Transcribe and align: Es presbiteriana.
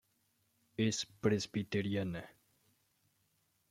Es 0.77 1.05
presbiteriana. 1.05 2.25